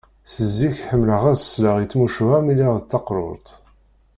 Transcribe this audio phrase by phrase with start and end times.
[0.33, 3.47] Seg zik ḥemmleɣ ad sleɣ i tmucuha mi lliɣ d taqrurt.